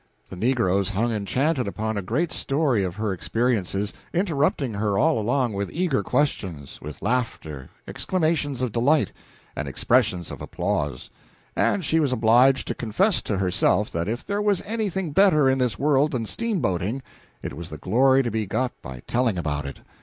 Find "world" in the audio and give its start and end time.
15.77-16.13